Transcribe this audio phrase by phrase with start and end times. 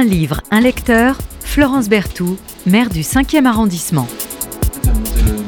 [0.00, 4.06] Un livre, un lecteur, Florence Berthoud, maire du 5e arrondissement.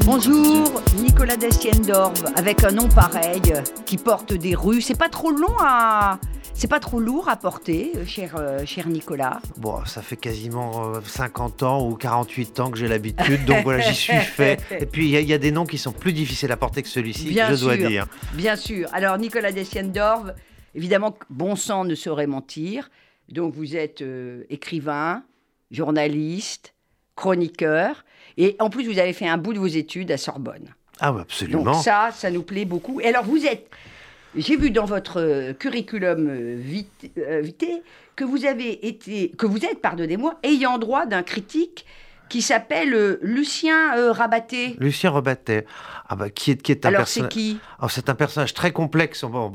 [0.05, 3.41] Bonjour, Nicolas Destiendorf, avec un nom pareil,
[3.87, 4.81] qui porte des rues.
[4.81, 6.19] C'est pas trop long à.
[6.53, 9.41] C'est pas trop lourd à porter, euh, cher, euh, cher Nicolas.
[9.57, 13.79] Bon, ça fait quasiment euh, 50 ans ou 48 ans que j'ai l'habitude, donc voilà,
[13.79, 14.61] j'y suis fait.
[14.79, 16.57] Et puis, il y, a- il y a des noms qui sont plus difficiles à
[16.57, 18.05] porter que celui-ci, Bien je dois dire.
[18.35, 18.87] Bien sûr.
[18.93, 20.25] Alors, Nicolas Destiendorf,
[20.75, 22.91] évidemment, bon sang ne saurait mentir.
[23.29, 25.23] Donc, vous êtes euh, écrivain,
[25.71, 26.73] journaliste,
[27.15, 28.05] chroniqueur.
[28.37, 30.73] Et en plus, vous avez fait un bout de vos études à Sorbonne.
[30.99, 31.63] Ah oui, absolument.
[31.63, 33.01] Donc ça, ça nous plaît beaucoup.
[33.01, 33.69] Et alors vous êtes,
[34.35, 37.81] j'ai vu dans votre euh, curriculum euh, vitae
[38.15, 41.85] que vous avez été, que vous êtes, pardonnez-moi, ayant droit d'un critique
[42.29, 44.75] qui s'appelle euh, Lucien euh, Rabaté.
[44.79, 45.65] Lucien Rebattet,
[46.09, 47.29] ah bah, qui est, qui est un Alors c'est personnage...
[47.33, 47.59] qui?
[47.81, 49.23] Oh, c'est un personnage très complexe.
[49.23, 49.51] On-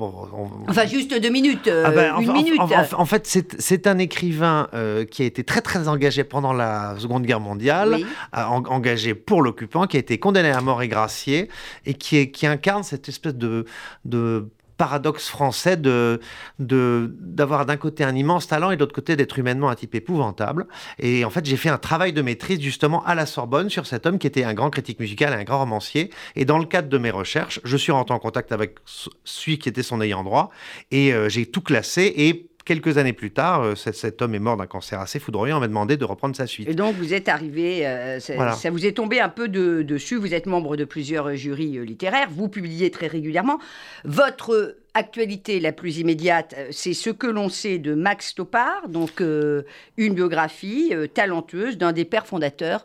[0.68, 2.60] Enfin juste deux minutes, euh, Ah ben, une en- minute.
[2.60, 6.24] En, en- en fait, c'est c'est un écrivain euh, qui a été très très engagé
[6.24, 8.06] pendant la Seconde Guerre mondiale, Oui.
[8.36, 11.48] euh, engagé pour l'occupant, qui a été condamné à mort et gracié,
[11.84, 13.64] et qui, est, qui incarne cette espèce de,
[14.04, 16.20] de paradoxe français de
[16.58, 20.66] d'avoir d'un côté un immense talent et de l'autre côté d'être humainement un type épouvantable.
[20.98, 24.06] Et en fait, j'ai fait un travail de maîtrise justement à la Sorbonne sur cet
[24.06, 26.10] homme qui était un grand critique musical et un grand romancier.
[26.36, 29.58] Et dans le cadre de mes recherches, je suis rentré en contact avec ce- celui
[29.58, 30.50] qui était son ayant droit
[30.90, 34.38] et euh, j'ai tout classé et quelques années plus tard, euh, cet, cet homme est
[34.38, 35.56] mort d'un cancer assez foudroyant.
[35.56, 36.68] On m'a demandé de reprendre sa suite.
[36.68, 38.52] Et donc vous êtes arrivé, euh, ça, Voilà.
[38.52, 40.16] ça vous est tombé un peu de- dessus.
[40.16, 42.28] Vous êtes membre de plusieurs euh, jurys littéraires.
[42.30, 43.58] Vous publiez très régulièrement.
[44.04, 49.62] Votre actualité la plus immédiate, c'est ce que l'on sait de Max Topard, donc euh,
[49.96, 52.84] une biographie euh, talentueuse d'un des pères fondateurs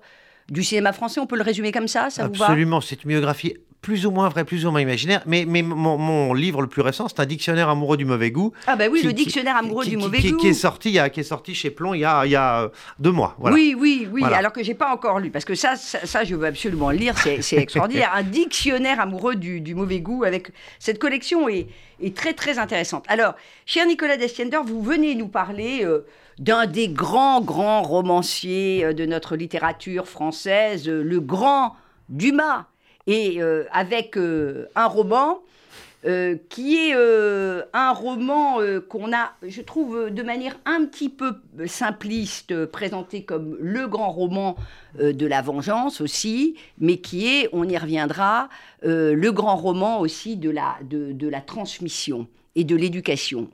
[0.49, 1.19] du cinéma français.
[1.19, 2.45] On peut le résumer comme ça, ça vous va?
[2.45, 5.21] Absolument, c'est une biographie plus ou moins vraie, plus ou moins imaginaire.
[5.27, 8.51] Mais, mais mon, mon livre le plus récent, c'est un dictionnaire amoureux du mauvais goût.
[8.65, 10.37] Ah ben oui, qui- le dictionnaire amoureux qui- du qui- mauvais goût.
[10.37, 12.31] qui est sorti, il y a, qui est sorti chez Plon il y a, il
[12.31, 13.35] y a euh, deux mois.
[13.37, 13.53] Voilà.
[13.55, 14.21] Oui, oui, oui.
[14.21, 14.37] Voilà.
[14.37, 16.97] Alors que j'ai pas encore lu, parce que ça, ça, ça, je veux absolument le
[16.97, 17.15] lire.
[17.17, 18.11] C'est c'est extraordinaire.
[18.15, 21.67] Un dictionnaire amoureux du, du mauvais goût avec cette collection est,
[22.01, 23.03] est très très intéressante.
[23.09, 26.05] Alors, cher Nicolas Destiendorf, vous venez nous parler euh,
[26.39, 31.75] d'un des grands grands romanciers euh, de notre littérature française, le grand
[32.09, 32.65] Dumas,
[33.07, 35.41] et euh, avec euh, un roman.
[36.05, 36.93] euh, qui est
[37.73, 38.59] un roman
[38.89, 44.57] qu'on a, je trouve, de manière un petit peu simpliste, présenté comme le grand roman
[44.99, 48.49] de la vengeance aussi, mais qui est, on y reviendra,
[48.81, 53.49] le grand roman aussi de la, de, la transmission et de l'éducation,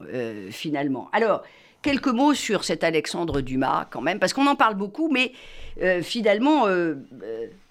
[0.49, 1.07] finalement.
[1.13, 1.43] Alors,
[1.83, 5.33] quelques mots sur cet Alexandre Dumas, quand même, parce qu'on en parle beaucoup, mais
[6.01, 6.65] finalement,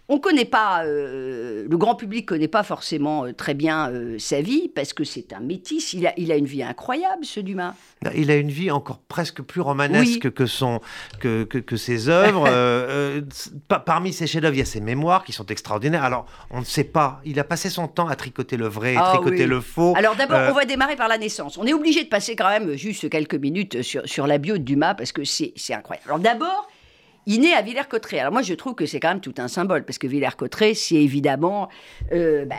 [0.08, 3.91] on ne connaît pas, euh, le grand public ne connaît pas forcément euh, très bien
[3.91, 5.92] euh, sa vie, parce que c'est un métis.
[5.92, 7.74] Il a, il a une vie incroyable, ce Dumas.
[8.14, 10.32] Il a une vie encore presque plus romanesque Oui.
[10.32, 10.80] que, son,
[11.20, 12.48] que, que, que ses œuvres.
[13.69, 16.04] Pa- parmi ses chefs-d'œuvre, il y a ses mémoires qui sont extraordinaires.
[16.04, 17.20] Alors, on ne sait pas.
[17.25, 19.46] Il a passé son temps à tricoter le vrai et Ah tricoter oui.
[19.50, 19.94] le faux.
[19.96, 21.58] Alors d'abord, on va démarrer par la naissance.
[21.58, 24.62] On est obligé de passer quand même juste quelques minutes sur, sur la bio de
[24.62, 26.06] Dumas parce que c'est c'est incroyable.
[26.06, 26.69] Alors d'abord,
[27.28, 28.21] il naît à Villers-Cotterêts.
[28.21, 30.94] Alors moi, je trouve que c'est quand même tout un symbole parce que Villers-Cotterêts, c'est
[30.94, 31.69] évidemment
[32.11, 32.56] euh, bah,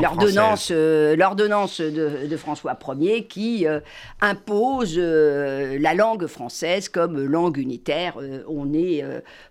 [0.00, 3.80] l'ordonnance euh, l'ordonnance de, de François Ier qui euh,
[4.20, 8.16] impose euh, la langue française comme langue unitaire.
[8.48, 9.04] On n'est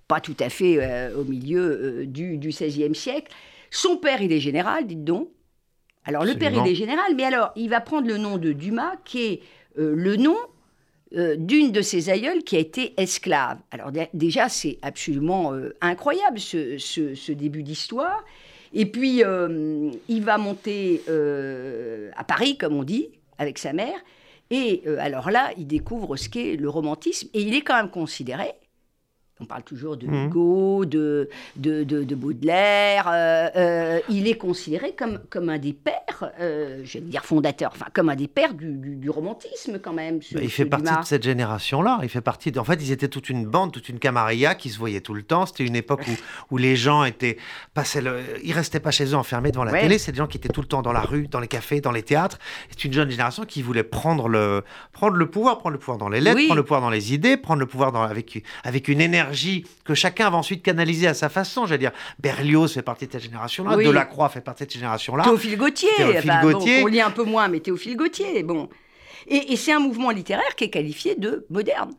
[0.07, 3.33] pas tout à fait au milieu du, du XVIe siècle.
[3.71, 5.27] Son père, il est général, dites donc.
[6.05, 8.93] Alors le père, il est général, mais alors il va prendre le nom de Dumas,
[9.03, 9.41] qui est
[9.75, 10.37] le nom
[11.15, 13.59] euh, d'une de ses aïeules qui a été esclave.
[13.71, 18.23] Alors dé- déjà, c'est absolument euh, incroyable ce, ce- début d'histoire.
[18.73, 21.01] Et puis, euh, il va monter
[22.17, 23.07] à Paris, comme on dit,
[23.37, 23.95] avec sa mère.
[24.51, 27.29] Et alors là, il découvre ce qu'est le romantisme.
[27.33, 28.51] Et il est quand même considéré,
[29.41, 30.27] on parle toujours de Mhm.
[30.27, 35.73] Hugo, de, de, de- de Baudelaire, euh, euh, il est considéré comme, comme un des
[35.73, 39.77] pères, euh, je vais dire fondateur, enfin comme un des pères du, du- du romantisme
[39.79, 40.21] quand même.
[40.21, 41.01] ce- Bah, il fait partie Dumas.
[41.01, 41.99] de cette génération-là.
[42.03, 42.51] Il fait partie.
[42.53, 42.59] De...
[42.59, 45.23] En fait, ils étaient toute une bande, toute une camarilla qui se voyait tout le
[45.23, 45.45] temps.
[45.45, 46.11] C'était une époque où,
[46.55, 47.37] où les gens étaient
[47.73, 48.19] passaient le...
[48.43, 49.81] ils restaient pas chez eux enfermés devant la Ouais.
[49.81, 49.97] télé.
[49.97, 51.91] C'est des gens qui étaient tout le temps dans la rue, dans les cafés, dans
[51.91, 52.39] les théâtres.
[52.69, 56.07] C'est une jeune génération qui voulait prendre le prendre le pouvoir, prendre le pouvoir dans
[56.07, 56.45] les lettres, Oui.
[56.45, 58.01] prendre le pouvoir dans les idées, prendre le pouvoir dans...
[58.03, 59.24] avec avec une énergie
[59.83, 61.65] que chacun va ensuite canaliser à sa façon.
[61.65, 63.85] J'allais dire, Berlioz fait partie de cette génération-là, Oui.
[63.85, 65.23] Delacroix fait partie de cette génération-là.
[65.23, 66.83] Théophile Gautier, Théophile bon, Gautier.
[66.83, 68.69] on lit un peu moins, mais Théophile Gautier, bon.
[69.27, 71.91] Et, et c'est un mouvement littéraire qui est qualifié de moderne.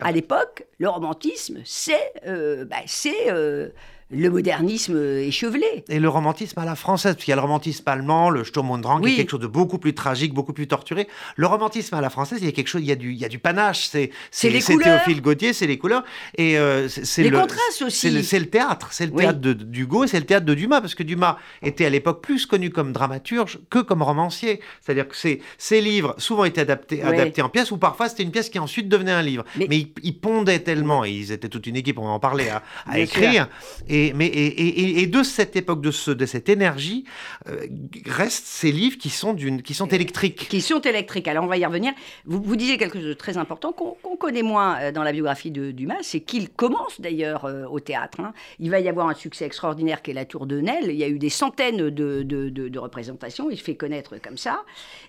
[0.00, 3.68] Ah À l'époque, le romantisme, c'est euh, bah, c'est, euh,
[4.14, 5.84] le modernisme échevelé.
[5.88, 8.70] Et le romantisme à la française, parce qu'il y a le romantisme allemand, le Sturm
[8.70, 11.08] und Drang, qui est quelque chose de beaucoup plus tragique, beaucoup plus torturé.
[11.36, 13.18] Le romantisme à la française, il y a quelque chose, il y a du, il
[13.18, 13.86] y a du panache.
[13.86, 16.04] C'est, c'est, les Théophile Gautier, c'est les couleurs.
[16.36, 18.22] Et euh, c'est les le, contrastes aussi.
[18.22, 20.94] C'est le, théâtre, c'est le théâtre de, d'Hugo et c'est le théâtre de Dumas, parce
[20.94, 24.60] que Dumas était à l'époque plus connu comme dramaturge que comme romancier.
[24.80, 28.30] C'est-à-dire que ses, ses livres souvent étaient adaptés, adaptés en pièces, ou parfois c'était une
[28.30, 29.44] pièce qui ensuite devenait un livre.
[29.56, 32.48] Mais, mais ils, pondaient tellement, et ils étaient toute une équipe, on va en parler,
[32.48, 33.48] à, à écrire.
[33.88, 37.04] Et, mais, et, et, de cette époque, de, ce, de cette énergie,
[37.48, 37.66] euh,
[38.06, 40.48] restent ces livres qui sont, qui sont électriques.
[40.48, 41.28] Qui sont électriques.
[41.28, 41.92] Alors on va y revenir.
[42.24, 45.50] Vous, vous disiez quelque chose de très important qu'on, connaît moins euh, dans la biographie
[45.50, 48.20] de Dumas, c'est qu'il commence d'ailleurs euh, au théâtre.
[48.20, 48.32] Hein.
[48.58, 50.90] Il va y avoir un succès extraordinaire qui est La Tour de Nesle.
[50.90, 53.50] Il y a eu des centaines de, de, de représentations.
[53.50, 54.62] Il se fait connaître comme ça.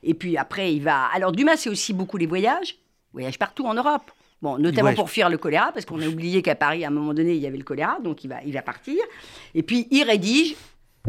[0.04, 1.06] Et puis après, il va.
[1.14, 2.78] Alors Dumas, c'est aussi beaucoup les voyages.
[3.14, 4.12] Voyage partout en Europe.
[4.42, 7.14] Bon, notamment pour fuir le choléra, parce qu'on a oublié qu'à Paris, à un moment
[7.14, 8.98] donné, il y avait le choléra, donc il va, il va partir.
[9.54, 10.56] Et puis, il rédige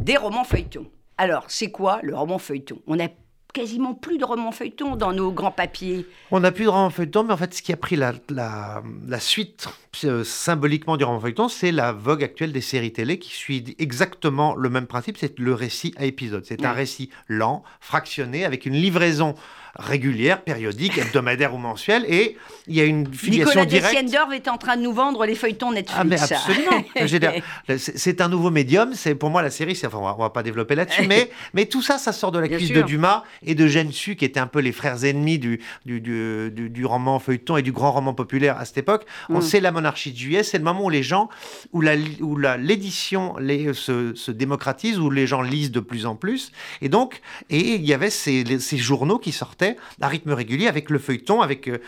[0.00, 0.86] des romans feuilletons.
[1.18, 2.78] Alors, c'est quoi le roman feuilleton?
[2.86, 3.08] On n'a
[3.54, 6.06] quasiment plus de romans feuilletons dans nos grands papiers.
[6.30, 8.82] On n'a plus de romans feuilletons, mais en fait, ce qui a pris la, la,
[9.08, 9.66] la suite
[10.04, 14.54] euh, symboliquement du roman feuilleton, c'est la vogue actuelle des séries télé qui suit exactement
[14.54, 16.44] le même principe, c'est le récit à épisode.
[16.44, 19.34] C'est un récit lent, fractionné, avec une livraison
[19.78, 22.36] régulière, périodique, hebdomadaire ou mensuelle, et
[22.66, 24.04] il y a une filiation Nicolas directe.
[24.04, 25.98] Nicolas est en train de nous vendre les feuilletons Netflix.
[26.00, 27.76] Ah mais absolument.
[27.78, 28.94] c'est un nouveau médium.
[28.94, 29.78] C'est pour moi la série.
[29.84, 32.48] Enfin, on va, va pas développer là-dessus, mais mais tout ça, ça sort de la
[32.48, 36.00] cuisse de Dumas et de Su, qui étaient un peu les frères ennemis du du,
[36.00, 39.04] du, du, roman feuilleton et du grand roman populaire à cette époque.
[39.28, 39.42] On mm.
[39.42, 41.28] sait la monarchie de juillet, c'est le moment où les gens,
[41.72, 43.36] où la où l'édition
[43.72, 47.20] se, se démocratise, où les gens lisent de plus en plus, et donc
[47.50, 49.65] et il y avait ces, ces journaux qui sortaient
[50.00, 51.78] à rythme régulier avec le feuilleton, avec euh,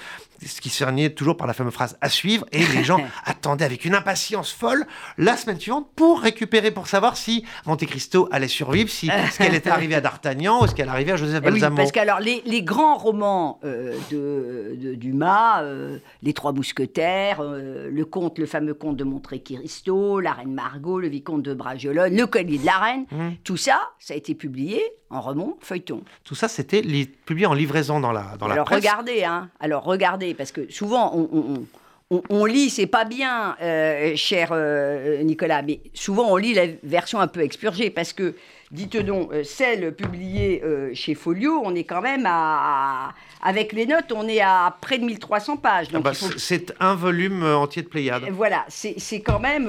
[0.47, 2.47] ce qui se terminait toujours par la fameuse phrase à suivre.
[2.53, 4.87] Et les gens attendaient avec une impatience folle
[5.17, 9.55] la semaine suivante pour récupérer, pour savoir si Monte Cristo allait survivre, si ce qu'elle
[9.55, 11.75] était arrivée à D'Artagnan ou ce qu'elle arrivait à Joseph Balsamo.
[11.75, 17.43] Oui, parce que alors les, les grands romans euh, de, Dumas, euh, Les Trois Mousquetaires,
[17.43, 22.17] le conte, le fameux conte de Monte Cristo, La Reine Margot, Le Vicomte de Bragelonne,
[22.17, 23.29] Le Collier de la Reine, mmh.
[23.45, 26.03] tout ça, ça a été publié en roman feuilleton.
[26.25, 26.83] Tout ça, c'était
[27.25, 28.79] publié en livraison dans la, dans Alors, presse.
[28.79, 29.51] regardez, hein.
[29.61, 31.67] Alors regardez, parce que souvent on,
[32.11, 36.65] on, on, lit, c'est pas bien, euh, cher euh, Nicolas, mais souvent on lit la
[36.83, 38.35] version un peu expurgée, parce que
[38.71, 43.85] dites donc, euh, celle publiée euh, chez Folio, on est quand même à, avec les
[43.85, 45.89] notes, on est à près de 1300 pages.
[45.93, 48.23] Ah bah, c'est un volume entier de Pléiade.
[48.31, 49.69] Voilà, c'est quand même,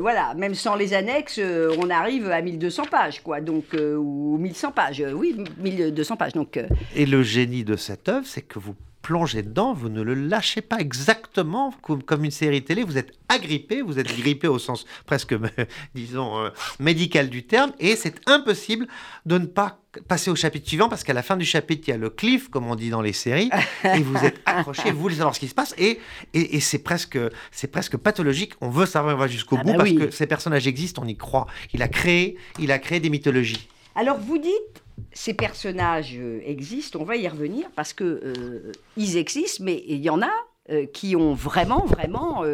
[0.00, 1.38] voilà, même sans les annexes,
[1.78, 6.32] on arrive à 1200 pages, quoi, donc, ou 1100 pages, oui, 1200 pages.
[6.32, 6.58] Donc,
[6.96, 8.74] Et le génie de cette œuvre, c'est que vous
[9.04, 13.82] plongez dedans, vous ne le lâchez pas exactement comme, une série télé, vous êtes agrippé,
[13.82, 15.34] vous êtes grippé au sens presque,
[15.94, 16.48] disons, euh,
[16.80, 18.86] médical du terme, et c'est impossible
[19.26, 19.78] de ne pas
[20.08, 22.48] passer au chapitre suivant parce qu'à la fin du chapitre, il y a le cliff,
[22.48, 23.50] comme on dit dans les séries,
[23.84, 26.00] et vous êtes accroché, vous voulez savoir ce qui se passe, et,
[26.32, 27.18] et, c'est presque,
[27.52, 28.54] c'est presque pathologique.
[28.62, 31.08] On veut savoir, on va jusqu'au ah bout bah parce que ces personnages existent, on
[31.08, 31.46] y croit.
[31.74, 33.68] Il a créé, il a créé des mythologies.
[33.94, 39.16] Alors vous dites, ces personnages euh, existent, on va y revenir, parce que euh, ils
[39.16, 40.30] existent, mais il y en a
[40.70, 42.44] euh, qui ont vraiment, vraiment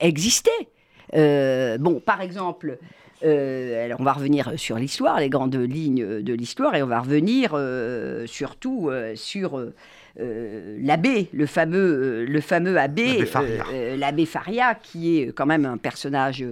[0.00, 0.50] existé.
[1.12, 2.78] bon, par exemple,
[3.22, 7.50] alors on va revenir sur l'histoire, les grandes lignes de l'histoire, et on va revenir
[8.26, 9.74] surtout sur euh,
[10.18, 13.24] l'abbé, le fameux, euh, le fameux abbé,
[13.72, 14.74] euh, l'abbé Faria.
[14.74, 16.44] qui est quand même un personnage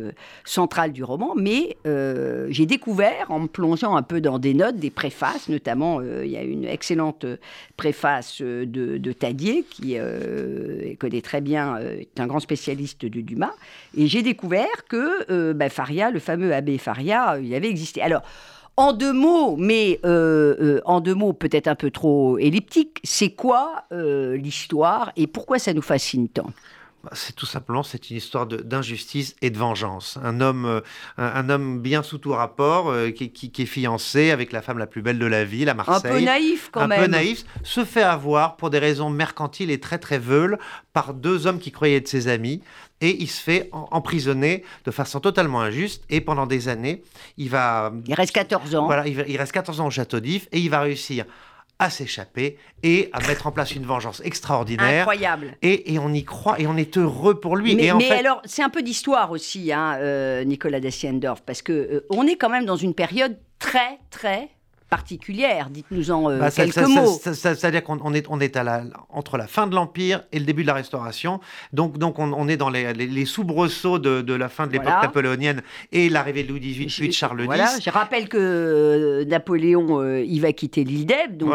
[0.45, 1.35] central du roman.
[1.37, 6.31] Mais j'ai découvert, en me plongeant un peu dans des notes, des préfaces, notamment, il
[6.31, 7.26] y a une excellente
[7.76, 9.97] préface de, de Tadier, qui
[10.99, 13.55] connaît très bien, est un grand spécialiste du Dumas.
[13.97, 18.02] Et j'ai découvert que bah, Faria, le fameux abbé Faria, il avait existé.
[18.02, 18.23] Alors,
[18.76, 23.30] en deux mots, mais euh, euh, en deux mots peut-être un peu trop elliptique, c'est
[23.30, 26.50] quoi euh, l'histoire et pourquoi ça nous fascine tant?
[27.13, 30.19] C'est tout simplement c'est une histoire d'injustice et de vengeance.
[30.23, 30.83] Un homme,
[31.19, 35.19] un, homme bien sous tout rapport, qui, est fiancé avec la femme la plus belle
[35.19, 36.13] de la ville à Marseille.
[36.13, 37.01] Un peu naïf quand même.
[37.01, 40.59] Un peu naïf, se fait avoir pour des raisons mercantiles et très très veules
[40.93, 42.63] par deux hommes qui croyaient être ses amis
[43.01, 46.05] et il se fait emprisonner de façon totalement injuste.
[46.09, 47.03] Et pendant des années,
[47.37, 47.93] il va.
[48.07, 48.87] Il reste 14 ans.
[48.87, 51.25] Voilà, il, reste 14 ans au château d'If et il va réussir
[51.78, 55.02] à s'échapper et à mettre en place une vengeance extraordinaire.
[55.02, 55.56] Incroyable.
[55.62, 57.75] Et, et, on y croit et on est heureux pour lui.
[57.75, 61.62] Mais, et en mais alors, c'est un peu d'histoire aussi, hein, euh, Nicolas Dessiendorf, parce
[61.62, 64.49] que euh, on est quand même dans une période très, très
[64.88, 65.69] particulière.
[65.71, 67.19] Dites-nous-en euh, bah, quelques mots.
[67.21, 70.62] C'est-à-dire qu'on est, on est à la, entre la fin de l'Empire et le début
[70.62, 71.40] de la Restauration.
[71.73, 75.62] Donc, donc on, est dans les, les, soubresauts de, de, la fin de l'époque napoléonienne
[75.93, 77.47] et l'arrivée de Louis XVIII, puis de Charles X.
[77.47, 77.71] Voilà.
[77.83, 81.37] Je rappelle que euh, Napoléon, euh, il va quitter l'île d'Elbe.
[81.37, 81.50] Donc,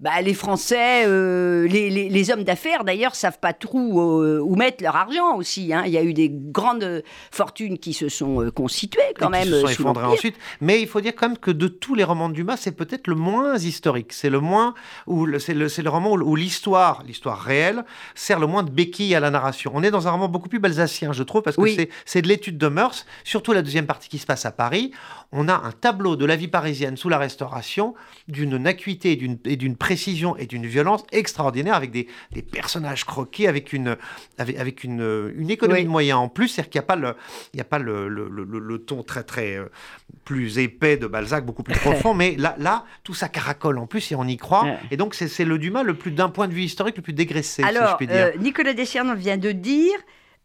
[0.00, 5.36] bah, les Français, les, les, hommes d'affaires, d'ailleurs, savent pas trop où mettre leur argent
[5.36, 5.72] aussi.
[5.72, 5.82] Hein.
[5.86, 9.44] Il y a eu des grandes fortunes qui se sont constituées quand même.
[9.44, 10.36] Qui se sont effondrées ensuite.
[10.60, 13.06] Mais il faut dire quand même que de tous les romans de Dumas, c'est peut-être
[13.06, 14.12] le moins historique.
[14.12, 14.74] C'est le moins
[15.06, 17.84] où c'est le, le, roman où, l'histoire, l'histoire réelle,
[18.14, 19.72] sert le moins de béquille à la narration.
[19.74, 22.58] On est dans un roman beaucoup plus balsacien, je trouve, parce que c'est de l'étude
[22.58, 24.92] de mœurs, surtout la deuxième partie qui se passe à Paris.
[25.32, 27.94] On a un tableau de la vie parisienne sous la Restauration,
[28.28, 33.72] d'une acuité et d'une précision et d'une violence extraordinaire, avec des, des, personnages croqués, avec
[33.72, 33.96] une,
[34.38, 37.14] avec, avec une, une économie de moyens en plus, c'est-à-dire qu'il n'y a pas le,
[37.52, 39.66] il y a pas le, le, le, ton très très euh,
[40.24, 44.12] plus épais de Balzac, beaucoup plus profond, mais là, là, tout ça caracole en plus
[44.12, 44.66] et on y croit.
[44.90, 47.62] Et donc, c'est le Dumas le plus, d'un point de vue historique, le plus dégraissé,
[47.62, 48.16] Alors, si je puis dire.
[48.16, 49.94] Euh, Nicolas Dessierne vient de dire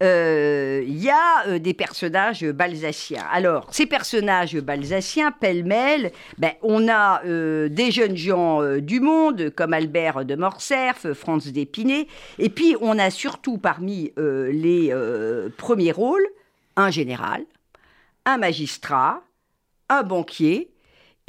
[0.03, 3.24] euh, il y a euh, des personnages balsaciens.
[3.31, 10.25] Alors, ces personnages balsaciens, pêle-mêle, ben, on a des jeunes gens du monde, comme Albert
[10.25, 12.07] de Morcerf, Franz d'Épinay,
[12.39, 14.93] et puis on a surtout parmi les
[15.57, 16.25] premiers rôles
[16.75, 17.45] un général,
[18.25, 19.21] un magistrat,
[19.89, 20.71] un banquier,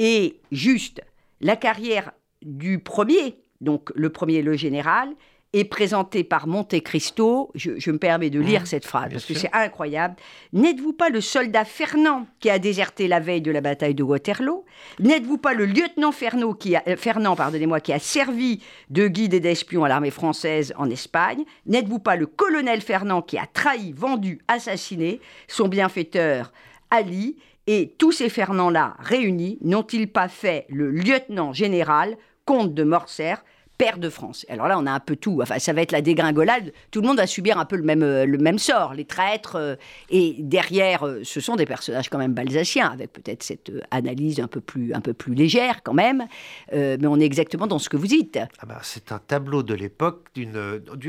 [0.02, 1.00] et juste
[1.40, 2.10] la carrière
[2.42, 5.10] du premier, donc le premier, le général,
[5.52, 7.52] est présentée par Monte Cristo.
[7.54, 10.16] Je, me permets de lire mmh, cette phrase parce que c'est incroyable.
[10.52, 14.64] N'êtes-vous pas le soldat Fernand qui a déserté la veille de la bataille de Waterloo?
[14.98, 19.34] N'êtes-vous pas le lieutenant Fernand qui a, euh, Fernand, pardonnez-moi, qui a servi de guide
[19.34, 21.44] et d'espion à l'armée française en Espagne?
[21.66, 26.52] N'êtes-vous pas le colonel Fernand qui a trahi, vendu, assassiné son bienfaiteur
[26.90, 27.36] Ali?
[27.66, 33.44] Et tous ces Fernands-là réunis n'ont-ils pas fait le lieutenant général, comte de Morcerf,
[33.82, 34.46] père de France.
[34.48, 35.40] Alors là, on a un peu tout.
[35.42, 36.72] Enfin, ça va être la dégringolade.
[36.92, 38.94] Tout le monde va subir un peu le même, euh, le même sort.
[38.94, 39.56] Les traîtres.
[39.56, 39.74] Euh,
[40.08, 44.46] et derrière, euh, ce sont des personnages quand même balsaciens, avec peut-être cette analyse un
[44.46, 46.26] peu plus, un peu plus légère quand même.
[46.72, 48.38] mais on est exactement dans ce que vous dites.
[48.60, 50.56] Ah bah, c'est un tableau de l'époque d'une,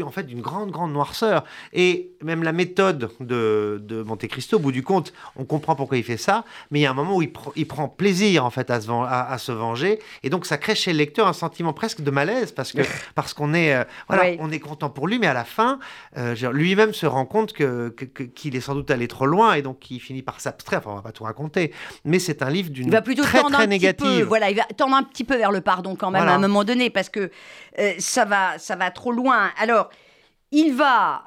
[0.04, 1.44] en fait, d'une grande, grande noirceur.
[1.74, 5.98] Et même la méthode de, de Monte Cristo, au bout du compte, on comprend pourquoi
[5.98, 6.44] il fait ça.
[6.72, 8.90] Mais il y a un moment où il, il prend plaisir en fait à se,
[8.90, 10.00] à se venger.
[10.24, 12.82] Et donc, ça crée chez le lecteur un sentiment presque de malaise parce que
[13.16, 15.80] parce qu'on est euh, voilà, on est content pour lui, mais à la fin,
[16.18, 17.90] euh, lui-même se rend compte que
[18.36, 20.80] qu'il est sans doute allé trop loin et donc il finit par s'abstraire.
[20.80, 21.74] Enfin, on va pas tout raconter,
[22.06, 24.26] mais c'est un livre d'une très très négative.
[24.26, 26.64] voilà, il va tendre un petit peu vers le pardon quand même à un moment
[26.64, 27.32] donné parce que
[27.80, 29.52] euh, ça va ça va trop loin.
[29.58, 29.90] Alors,
[30.52, 31.24] il va,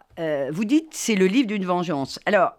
[0.50, 2.21] vous dites, c'est le livre d'une vengeance.
[2.26, 2.52] Alors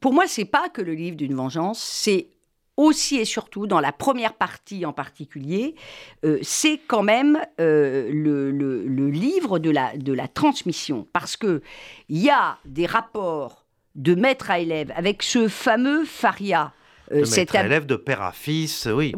[0.00, 2.28] pour moi, c'est pas que le livre d'une vengeance, c'est
[2.76, 5.74] aussi et surtout dans la première partie en particulier,
[6.24, 11.06] euh, c'est quand même euh, le, livre de la, de la transmission.
[11.12, 11.60] Parce qu'il
[12.08, 13.64] y a des rapports
[13.94, 16.72] de maître à élève avec ce fameux Faria.
[17.12, 19.12] Euh, à élève de père à fils, oui.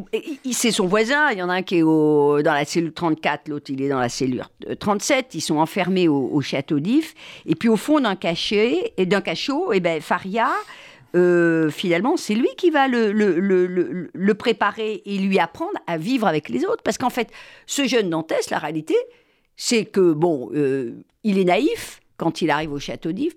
[0.51, 3.49] C'est son voisin, il y en a un qui est au, dans la cellule 34,
[3.49, 4.43] l'autre il est dans la cellule
[4.81, 7.15] 37, ils sont enfermés au, château d'If.
[7.47, 10.51] Et puis au fond d'un cachet, et d'un cachot, et ben Faria,
[11.17, 16.65] euh, finalement, c'est lui qui va le, préparer et lui apprendre à vivre avec les
[16.65, 16.83] autres.
[16.83, 17.31] Parce qu'en fait,
[17.67, 18.95] ce jeune Dantès, la réalité,
[19.57, 20.93] c'est que, bon, euh,
[21.25, 23.35] il est naïf quand il arrive au château d'If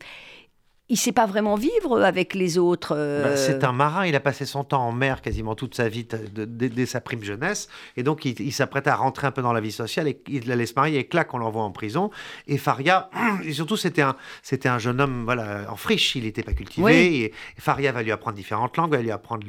[0.90, 2.96] il sait pas vraiment vivre avec les autres.
[2.98, 3.24] Euh.
[3.24, 6.08] Bah, c'est un marin, il a passé son temps en mer quasiment toute sa vie,
[6.34, 9.72] dès sa prime jeunesse, et donc il, s'apprête à rentrer un peu dans la vie
[9.72, 12.10] sociale, et il la laisse marier, et clac, on l'envoie en prison.
[12.48, 13.10] Et Faria,
[13.46, 17.22] et surtout c'était un, c'était un jeune homme voilà, en friche, il n'était pas cultivé,
[17.22, 19.46] et, Faria va lui apprendre différentes langues, va lui apprendre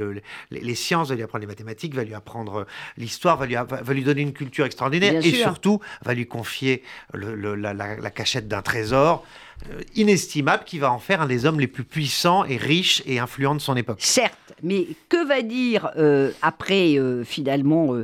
[0.51, 2.67] les, sciences, va lui apprendre les mathématiques, va lui apprendre
[2.99, 6.83] l'histoire, va lui, va lui donner une culture extraordinaire, et surtout va lui confier
[7.15, 9.25] la cachette d'un trésor.
[9.69, 13.19] Euh, inestimable qui va en faire un des hommes les plus puissants et riches et
[13.19, 13.99] influents de son époque.
[14.01, 17.95] Certes, mais que va dire euh, après euh, finalement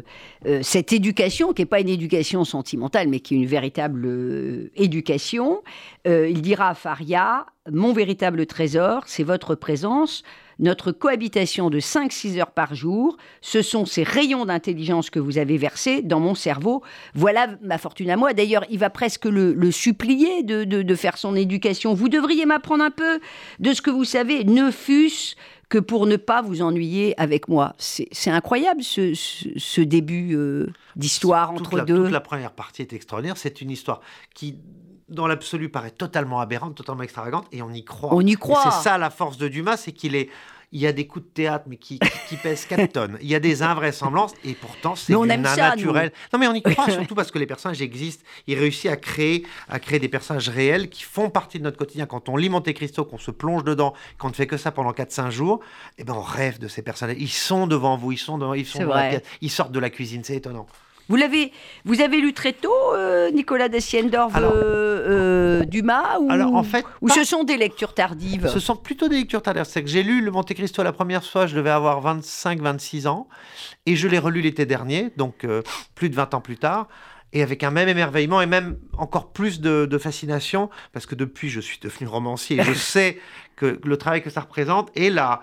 [0.63, 5.63] cette éducation, qui n'est pas une éducation sentimentale, mais qui est une véritable éducation
[6.05, 10.23] Il dira à Faria, mon véritable trésor, c'est votre présence
[10.59, 15.59] notre cohabitation de 5-6 heures par jour, ce sont ces rayons d'intelligence que vous avez
[15.59, 16.83] versés dans mon cerveau.
[17.15, 18.33] Voilà ma fortune à moi.
[18.33, 21.95] D'ailleurs, il va presque le, supplier de, faire son éducation.
[21.95, 23.21] Vous devriez m'apprendre un peu
[23.59, 25.37] de ce que vous savez, ne fût-ce
[25.69, 27.75] que pour ne pas vous ennuyer avec moi.
[27.79, 32.05] C'est incroyable ce, début euh, d'histoire entre deux.
[32.05, 33.37] Toute la première partie est extraordinaire.
[33.37, 34.01] C'est une histoire
[34.33, 34.57] qui
[35.09, 38.11] dans l'absolu paraît totalement aberrante, totalement extravagante, et on y croit.
[38.13, 38.63] On y croit.
[38.65, 40.29] C'est ça la force de Dumas, c'est qu'il est,
[40.73, 43.19] il y a des coups de théâtre, mais qui, qui, pèsent 4 tonnes.
[43.21, 46.13] Il y a des invraisemblances, et pourtant, c'est naturel.
[46.33, 48.25] Non, mais on y croit, surtout parce que les personnages existent.
[48.49, 52.07] Il réussit à créer, à créer des personnages réels qui font partie de notre quotidien.
[52.07, 54.93] Quand on lit Monte Cristo, qu'on se plonge dedans, qu'on ne fait que ça pendant
[54.93, 55.61] 4-5 jours,
[55.99, 57.17] eh ben, on rêve de ces personnages.
[57.21, 58.91] Ils sont devant vous, ils, sont devant, ils, sont
[59.41, 60.67] ils sortent de la cuisine, c'est étonnant.
[61.09, 61.53] Vous l'avez,
[61.85, 66.85] vous avez lu très tôt, euh, Nicolas Dessiendorf, euh, euh, Dumas, ou, alors, en fait,
[67.01, 68.49] ou ce sont des lectures tardives?
[68.49, 69.65] Ce sont plutôt des lectures tardives.
[69.65, 73.29] C'est que j'ai lu le Monte Cristo la première fois, je devais avoir 25-26 ans,
[73.87, 75.47] et je l'ai relu l'été dernier, donc
[75.95, 76.89] plus de 20 ans plus tard
[77.33, 81.61] et avec un même émerveillement et même encore plus de, fascination, parce que depuis, je
[81.61, 83.19] suis devenu romancier et je sais
[83.57, 85.43] que le travail que ça représente et la,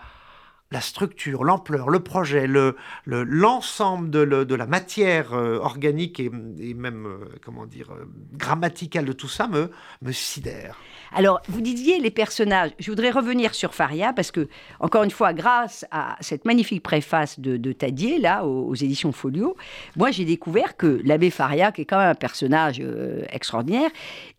[0.73, 2.75] la structure, l'ampleur, le projet, le,
[3.05, 6.29] l'ensemble de, de, la matière euh, organique et,
[6.73, 9.69] même, euh, comment dire, euh, grammaticale de tout ça me,
[10.11, 10.75] sidère.
[11.15, 12.71] Alors, vous disiez les personnages.
[12.79, 14.47] Je voudrais revenir sur Faria parce que,
[14.79, 19.55] encore une fois, grâce à cette magnifique préface de, Tadier, là, aux, éditions Folio,
[19.95, 22.81] moi, j'ai découvert que l'abbé Faria, qui est quand même un personnage
[23.29, 23.91] extraordinaire,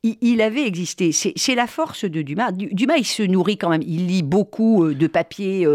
[0.02, 1.12] il, avait existé.
[1.12, 2.50] C'est, la force de Dumas.
[2.50, 3.82] Dumas, il se nourrit quand même.
[3.82, 5.66] Il lit beaucoup de papiers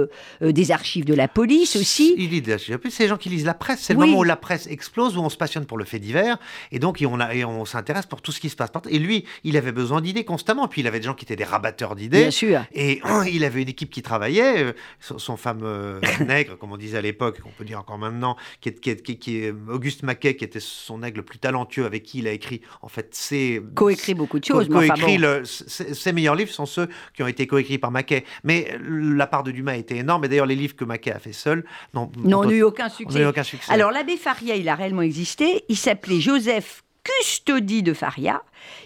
[0.51, 2.13] des archives de la police aussi.
[2.17, 2.79] Il lit des archives.
[2.89, 3.81] C'est les gens qui lisent la presse.
[3.81, 6.37] C'est le moment où la presse explose, où on se passionne pour le fait divers.
[6.71, 8.69] Et donc, on, a, et on s'intéresse pour tout ce qui se passe.
[8.89, 10.67] Et lui, il avait besoin d'idées constamment.
[10.67, 12.21] Puis il avait des gens qui étaient des rabatteurs d'idées.
[12.21, 12.61] Bien sûr.
[12.73, 13.01] Et
[13.31, 14.63] il avait une équipe qui travaillait.
[14.63, 18.69] Euh, son, fameux nègre, comme on disait à l'époque, qu'on peut dire encore maintenant, qui
[18.69, 22.27] est, qui est, Auguste Maquet, qui était son aigle le plus talentueux, avec qui il
[22.27, 23.61] a écrit, en fait, ses.
[23.75, 24.67] Coécrit beaucoup de choses.
[24.67, 28.23] coécrit ses, meilleurs livres sont ceux qui ont été coécrits par Maquet.
[28.43, 30.27] Mais la part de Dumas était énorme.
[30.29, 33.25] D'ailleurs, les livres que Maquet a fait seul n'ont eu aucun succès.
[33.25, 33.71] aucun succès.
[33.71, 35.65] Alors l'abbé Faria, il a réellement existé.
[35.69, 38.41] Il s'appelait Joseph Custodie de Faria.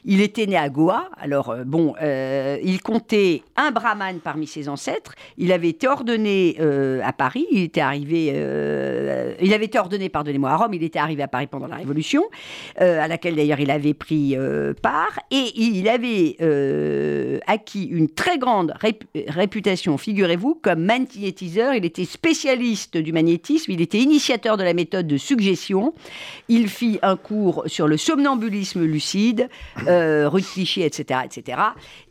[0.06, 1.10] Il était né à Goa.
[1.18, 5.14] Alors, euh, bon, euh, il comptait un brahman parmi ses ancêtres.
[5.38, 7.46] Il avait été ordonné euh, à Paris.
[7.52, 8.28] Il était arrivé.
[9.42, 10.74] il avait été ordonné, pardonnez-moi, à Rome.
[10.74, 12.24] Il était arrivé à Paris pendant la Révolution,
[12.78, 14.36] à laquelle d'ailleurs il avait pris
[14.82, 15.20] part.
[15.32, 18.74] Et il avait acquis une très grande
[19.28, 21.74] réputation, figurez-vous, comme magnétiseur.
[21.74, 23.72] Il était spécialiste du magnétisme.
[23.72, 25.94] Il était initiateur de la méthode de suggestion.
[26.50, 29.50] Il fit un cours sur le somnambulisme lucide
[29.88, 31.22] euh, rue de Clichy, etc.
[31.26, 31.58] etc.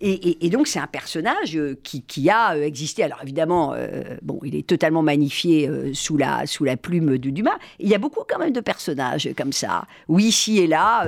[0.01, 3.03] Et, donc, c'est un personnage euh, qui, a euh, existé.
[3.03, 3.75] Alors, évidemment,
[4.23, 7.59] bon, il est totalement magnifié sous, la, sous la plume de Dumas.
[7.79, 11.07] Il y a beaucoup, quand même, de personnages comme ça, où ici et là,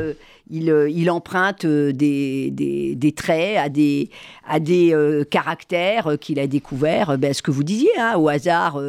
[0.51, 4.11] il, il, emprunte des, des, traits à des,
[4.47, 8.81] à des caractères qu'il a découverts, ben, ce que vous disiez, hein, au hasard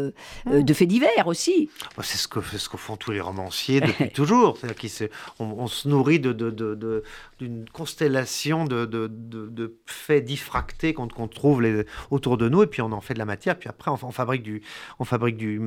[0.46, 1.70] de faits divers aussi.
[2.02, 4.58] C'est ce que, ce que font tous les romanciers depuis toujours.
[5.40, 7.04] On se nourrit de, de, de,
[7.46, 12.82] d'une constellation de, de, de, faits diffractés qu'on trouve les, autour de nous, et puis
[12.82, 14.62] on en fait de la matière, puis après on, fabrique, du,
[15.00, 15.60] on fabrique du,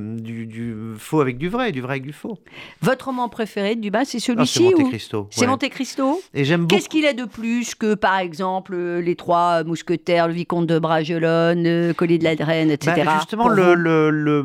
[0.46, 2.38] du, faux avec du vrai, du vrai avec du faux.
[2.82, 5.28] Votre roman préféré de Dumas, c'est celui-ci ah, C'est Monte Cristo.
[5.30, 9.64] C'est Monte Cristo Et j'aime Qu'est-ce qu'il a de plus que, par exemple, Les Trois
[9.64, 13.02] Mousquetaires, Le Vicomte de Bragelonne, euh, Collier de la Draine, etc.
[13.04, 14.44] Bah, justement, le, le, le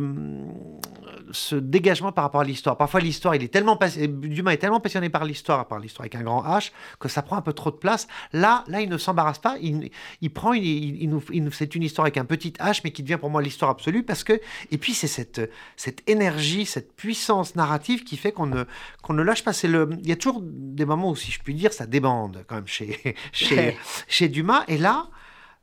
[1.34, 2.78] ce dégagement par rapport à l'histoire.
[2.78, 6.22] Parfois, l'histoire, il est tellement Dumas est tellement passionné par l'histoire, par l'histoire avec un
[6.22, 8.08] grand H, que ça prend un peu trop de place.
[8.32, 9.58] Là, là, il ne s'embarrasse pas.
[9.62, 9.90] Il,
[10.22, 13.30] il prend, il, nous, c'est une histoire avec un petit H, mais qui devient pour
[13.30, 14.40] moi l'histoire absolue parce que.
[14.72, 15.42] Et puis, c'est cette,
[15.76, 18.64] cette énergie, cette puissance narrative qui fait qu'on ne,
[19.02, 19.52] qu'on ne lâche pas.
[19.64, 19.90] le.
[20.00, 22.68] Il y a toujours des moments où, si je puis dire, ça débande quand même
[22.68, 24.64] chez, chez, chez Dumas.
[24.68, 25.08] Et là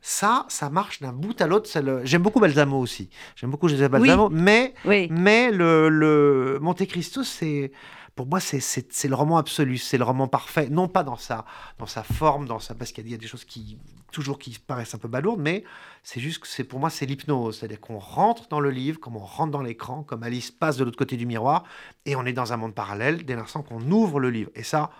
[0.01, 1.69] ça, ça marche d'un bout à l'autre.
[2.03, 3.09] J'aime beaucoup Balsamo aussi.
[3.35, 4.29] J'aime beaucoup José Balsamo.
[4.29, 4.73] Mais,
[5.11, 7.71] mais le, le Monte Cristo, c'est
[8.15, 10.67] pour moi, c'est le roman absolu, c'est le roman parfait.
[10.69, 11.45] Non pas dans sa,
[11.77, 13.77] dans sa forme, dans sa, parce qu'il y a des choses qui
[14.11, 15.63] toujours qui paraissent un peu balourdes, mais
[16.03, 19.15] c'est juste que c'est pour moi c'est l'hypnose, c'est-à-dire qu'on rentre dans le livre, comme
[19.15, 21.63] on rentre dans l'écran, comme Alice passe de l'autre côté du miroir,
[22.05, 24.51] et on est dans un monde parallèle dès l'instant qu'on ouvre le livre.
[24.53, 24.91] Et ça,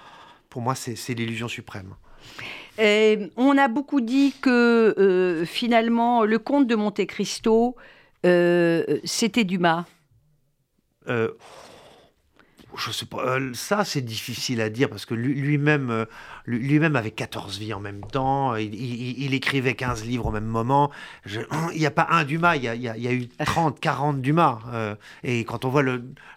[0.49, 1.95] pour moi, c'est l'illusion suprême.
[2.79, 7.75] Euh, on a beaucoup dit que euh, finalement, le conte de Monte Cristo,
[8.25, 9.85] euh, c'était Dumas.
[12.77, 16.05] Je sais pas, ça c'est difficile à dire parce que lui-même
[16.45, 20.91] lui-même avait 14 vies en même temps, il, écrivait 15 livres au même moment.
[21.73, 24.59] il n'y a pas un Dumas, il y a, eu 30, 40 Dumas.
[24.73, 25.83] Euh, et quand on voit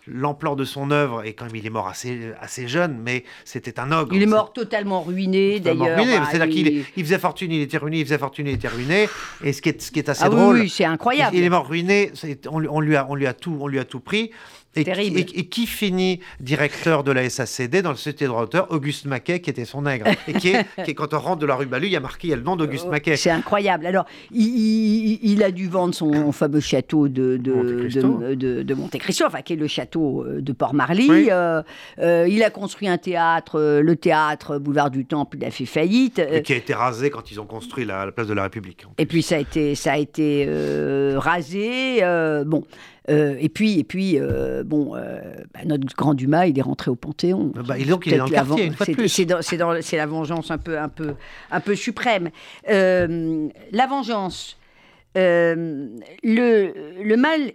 [0.06, 3.80] l'ampleur de son œuvre, et quand même il est mort assez, assez jeune, mais c'était
[3.80, 4.14] un ogre.
[4.14, 5.98] Il est mort totalement ruiné d'ailleurs.
[6.30, 9.08] C'est-à-dire qu'il il faisait fortune, il était ruiné, il faisait fortune, il était ruiné.
[9.42, 10.60] Et ce qui est, ce qui est assez ah drôle.
[10.60, 11.36] Oui, c'est incroyable.
[11.36, 12.12] Il est mort ruiné,
[12.48, 14.30] on, lui a, on, lui a tout, on lui a tout pris.
[14.76, 15.24] Et, Terrible.
[15.24, 18.66] qui- et- et qui finit directeur de la SACD dans le société de droit d'auteur
[18.70, 20.06] Auguste Maquet, qui était son nègre.
[20.28, 22.00] Et qui est, qui est- quand on rentre de la rue Balu, il y a
[22.00, 23.16] marqué, il y a le nom d'Auguste Maquet.
[23.16, 23.86] C'est incroyable.
[23.86, 28.62] Alors, il, il- il a dû vendre son fameux château de, de, Monte de, de-
[28.62, 31.06] de Monte enfin, qui est le château euh, de Port-Marly.
[31.10, 31.28] Oui.
[31.30, 31.62] Euh,
[31.98, 36.18] euh, il a construit un théâtre, le théâtre Boulevard du Temple, il a fait faillite.
[36.18, 38.86] Et qui a été rasé quand ils ont construit la, la place de la République.
[38.98, 42.00] Et puis ça a été, ça a été euh, rasé.
[42.46, 42.64] bon,
[43.10, 45.20] Euh, et puis, et puis, euh, bon, euh,
[45.52, 47.52] bah, notre grand Dumas, il est rentré au Panthéon.
[47.66, 49.42] Bah, et donc, il est dans le quartier, une fois de c'est- plus.
[49.42, 51.14] C'est la vengeance un peu, un peu,
[51.50, 52.30] un peu suprême.
[52.66, 54.56] La vengeance,
[55.14, 57.52] le, le mal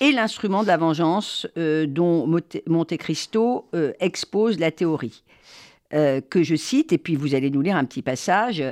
[0.00, 2.26] est l'instrument de la vengeance euh, dont
[2.66, 5.22] Monte Cristo euh, expose la théorie.
[5.94, 8.64] euh, que je cite, et puis vous allez nous lire un petit passage,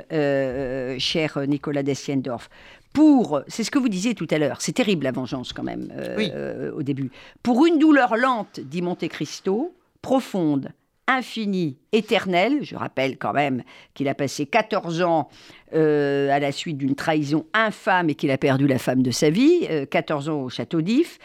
[0.99, 2.49] cher Nicolas Dessiendorf.
[2.93, 5.91] Pour, c'est ce que vous disiez tout à l'heure, c'est terrible la vengeance quand même
[5.95, 6.29] euh, Oui.
[6.33, 7.09] euh, au début.
[7.41, 10.69] Pour une douleur lente, dit Monte Cristo, profonde,
[11.07, 15.29] infinie, éternelle, je rappelle quand même qu'il a passé 14 ans
[15.73, 19.29] euh, à la suite d'une trahison infâme et qu'il a perdu la femme de sa
[19.29, 21.17] vie, euh, 14 ans au château d'If,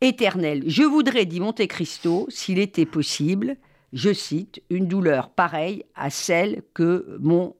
[0.00, 0.62] éternelle.
[0.66, 3.56] Je voudrais, dit Monte Cristo, s'il était possible,
[3.92, 7.54] je cite, une douleur pareille à celle que, mon,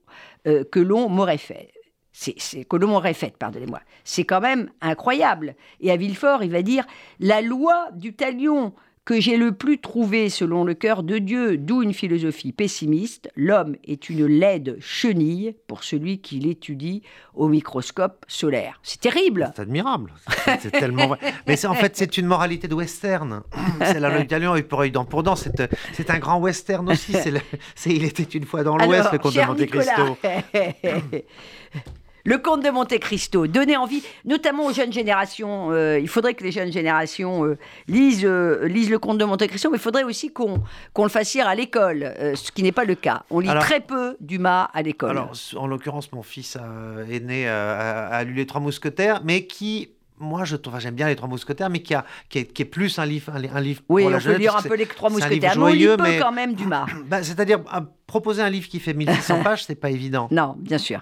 [0.47, 1.73] euh, que l'on m'aurait fait.
[2.13, 3.81] C'est, que pardonnez-moi.
[4.05, 5.57] C'est quand même incroyable.
[5.81, 6.85] Et à Villefort, il va dire
[7.21, 11.83] La loi du talion que j'ai le plus trouvé selon le cœur de Dieu, d'où
[11.83, 17.03] une philosophie pessimiste, l'homme est une laide chenille pour celui qui l'étudie
[17.35, 18.79] au microscope solaire.
[18.83, 19.51] C'est terrible.
[19.57, 20.13] C'est admirable.
[20.61, 21.19] C'est- tellement vrai.
[21.47, 23.43] Mais en fait, c'est une moralité de western.
[23.81, 25.37] C'est la loi du talion, œil pour œil, dent pour dent.
[25.37, 27.13] C'est c'est un grand western aussi.
[27.75, 30.17] C'est Il était une fois dans l'Ouest, le comte de Monte Cristo.
[32.25, 35.71] Le comte de Monte Cristo, donner envie, notamment aux jeunes générations.
[35.73, 37.59] euh, il faudrait que les jeunes générations euh,
[37.89, 40.63] lisent, euh, lisent le comte de Monte Cristo, mais il faudrait aussi qu'on
[41.03, 43.23] le fasse lire à l'école, ce qui n'est pas le cas.
[43.31, 45.11] On lit Alors- très peu Dumas à l'école.
[45.11, 46.57] Alors, en l'occurrence, mon fils
[47.11, 49.91] est né a, a lu Les Trois Mousquetaires, mais qui.
[50.19, 52.63] Moi, je trouve, enfin, j'aime bien les Trois Mousquetaires, mais qui, a, qui, est, qui
[52.63, 54.63] est plus un livre, un, un livre oui, pour la on peut jeunesse, lire un
[54.63, 55.55] peu les trois mousquetaires.
[55.57, 56.87] Mais on lit joyeux, peu mais- quand même Dumas.
[57.09, 60.29] Bah, C'est-à-dire, à proposer un livre qui fait 1600 pages, c'est pas évident.
[60.31, 61.01] Non, bien sûr.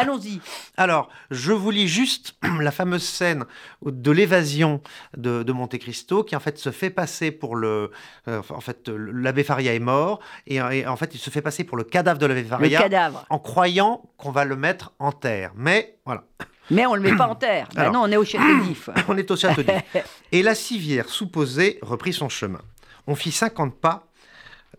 [0.00, 0.40] Allons-y.
[0.76, 3.44] Alors, je vous lis juste la fameuse scène
[3.84, 4.80] de l'évasion
[5.16, 7.90] de, de Monte Cristo, qui en fait se fait passer pour le.
[8.28, 11.64] euh, en fait, l'abbé Faria est mort, et, et en fait, il se fait passer
[11.64, 13.24] pour le cadavre de l'abbé Le Faria, cadavre.
[13.30, 15.52] en croyant qu'on va le mettre en terre.
[15.56, 16.24] Mais voilà,
[16.70, 17.68] Mais on ne le met pas en terre.
[17.76, 17.92] Alors.
[17.92, 18.90] non, on est au château d'If.
[19.08, 19.96] on est au château d'If.
[20.32, 22.60] Et la civière supposée reprit son chemin.
[23.06, 24.04] On fit 50 pas.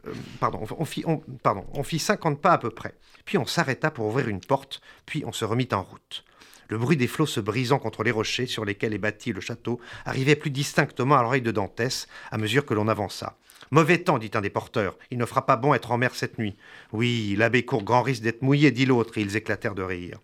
[0.07, 2.95] Euh, pardon, on fit, on- pardon, on fit 50 pas à peu près.
[3.25, 6.23] Puis on s'arrêta pour ouvrir une porte, puis on se remit en route.
[6.69, 9.79] Le bruit des flots se brisant contre les rochers sur lesquels est bâti le château
[10.05, 13.37] arrivait plus distinctement à l'oreille de Dantès à mesure que l'on avança.
[13.71, 14.97] Mauvais temps, dit un des porteurs.
[15.11, 16.55] Il ne fera pas bon être en mer cette nuit.
[16.91, 20.19] Oui, l'abbé court grand risque d'être mouillé, dit l'autre, et ils éclatèrent de rire.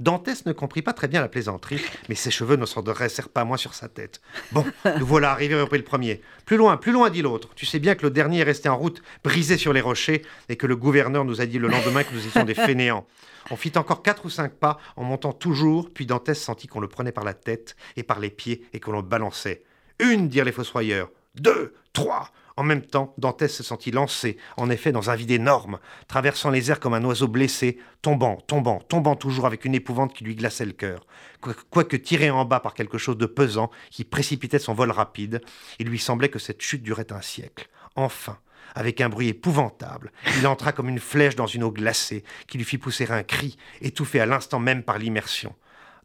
[0.00, 3.44] Dantès ne comprit pas très bien la plaisanterie, mais ses cheveux ne s'en dressèrent pas
[3.44, 4.20] moins sur sa tête.
[4.52, 4.64] Bon,
[4.98, 6.20] nous voilà arrivés, reprit le premier.
[6.44, 7.50] Plus loin, plus loin, dit l'autre.
[7.54, 10.56] Tu sais bien que le dernier est resté en route, brisé sur les rochers, et
[10.56, 13.06] que le gouverneur nous a dit le lendemain que nous étions des fainéants.
[13.50, 16.88] On fit encore quatre ou cinq pas, en montant toujours, puis Dantès sentit qu'on le
[16.88, 19.64] prenait par la tête et par les pieds, et qu'on le balançait.
[19.98, 21.10] Une, dirent les fossoyeurs.
[21.34, 22.30] Deux, trois.
[22.56, 26.70] En même temps, Dantès se sentit lancé, en effet, dans un vide énorme, traversant les
[26.70, 30.64] airs comme un oiseau blessé, tombant, tombant, tombant toujours avec une épouvante qui lui glaçait
[30.64, 31.04] le cœur.
[31.40, 35.40] Quoi- Quoique tiré en bas par quelque chose de pesant qui précipitait son vol rapide,
[35.80, 37.68] il lui semblait que cette chute durait un siècle.
[37.96, 38.38] Enfin,
[38.76, 42.64] avec un bruit épouvantable, il entra comme une flèche dans une eau glacée qui lui
[42.64, 45.54] fit pousser un cri, étouffé à l'instant même par l'immersion.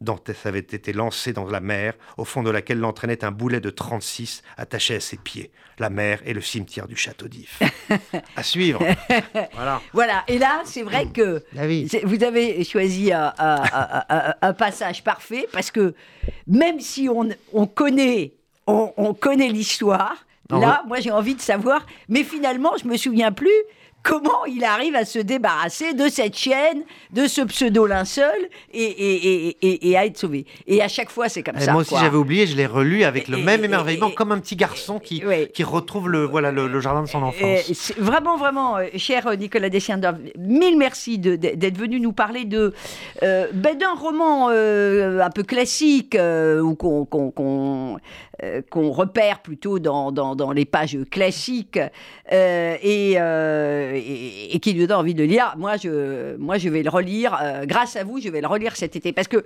[0.00, 3.70] Dantès avait été lancé dans la mer, au fond de laquelle l'entraînait un boulet de
[3.70, 5.50] 36 attaché à ses pieds.
[5.78, 7.60] La mer et le cimetière du château d'If.
[8.36, 8.80] à suivre.
[9.54, 9.80] Voilà.
[9.92, 10.24] Voilà.
[10.28, 11.66] Et là, c'est vrai que Ah
[12.04, 15.94] vous avez choisi un, un- un- un- un passage parfait parce que
[16.46, 18.32] même si on, on connaît,
[18.66, 20.14] on, on connaît l'histoire,
[20.50, 21.84] là, moi, j'ai envie de savoir.
[22.08, 23.50] Mais finalement, je me souviens plus.
[24.02, 26.82] Comment il arrive à se débarrasser de cette chaîne,
[27.12, 30.46] de ce pseudo linceul et, et, et, et- et à être sauvé.
[30.66, 31.72] Et à chaque fois, c'est comme ça.
[31.72, 34.98] moi aussi, j'avais oublié, je l'ai relu avec le même émerveillement, comme un petit garçon
[34.98, 35.22] qui,
[35.64, 37.92] retrouve le, voilà, le, le jardin de son enfance.
[37.98, 42.72] vraiment, vraiment, euh, cher euh, Nicolas Dessiendorf, mille merci d'être venu nous parler de
[43.22, 47.98] euh, ben, d'un roman euh, un peu classique euh, ou qu'on
[48.90, 51.78] repère plutôt dans, dans- dans les pages classiques
[52.32, 53.14] et,
[53.94, 55.54] et, qui nous donne envie de lire.
[55.56, 57.38] Moi, je, moi, je vais le relire.
[57.42, 59.44] euh, grâce à vous, je vais le relire cet été parce que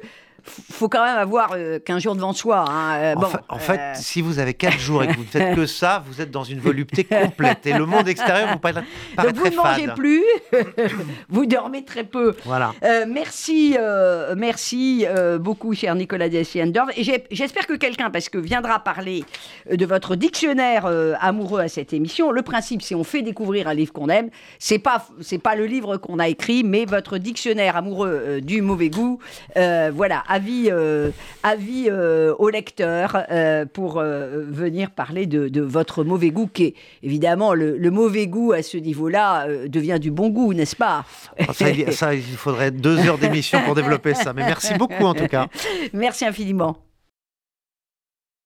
[0.70, 2.64] faut quand même avoir euh, 15 jours devant soi.
[2.68, 2.96] hein.
[2.98, 5.22] Euh, En, bon, fait, en fait, euh, si vous avez 4 jours et que vous
[5.22, 7.66] ne faites que ça, vous êtes dans une volupté complète.
[7.66, 8.82] Et le monde extérieur vous paraît,
[9.16, 9.96] donc vous très ne mangez fade.
[9.96, 10.22] plus,
[11.28, 12.34] vous dormez très peu.
[12.44, 12.72] Voilà.
[12.82, 16.90] Euh, merci, euh, merci euh, beaucoup, cher Nicolas Dessiendorf.
[16.96, 19.24] Et j'espère que quelqu'un, parce que viendra parler
[19.70, 22.30] euh, de votre dictionnaire euh, amoureux à cette émission.
[22.30, 24.30] Le principe, c'est on fait découvrir un livre qu'on aime.
[24.58, 28.62] C'est pas, c'est pas le livre qu'on a écrit, mais votre dictionnaire amoureux euh, du
[28.62, 29.18] mauvais goût.
[29.56, 31.10] Euh, voilà, avis, euh,
[31.42, 36.64] avis euh, au lecteur euh, pour euh, venir parler de, de votre mauvais goût, qui
[36.64, 41.04] est évidemment le, le mauvais goût à ce niveau-là devient du bon goût, n'est-ce pas?
[41.52, 44.32] Ça, il- ça, il faudrait deux heures d'émission pour développer ça.
[44.32, 45.46] Mais merci beaucoup en tout cas.
[45.92, 46.76] Merci infiniment.